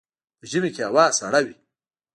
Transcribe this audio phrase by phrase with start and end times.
[0.37, 1.55] په ژمي کې هوا سړه وي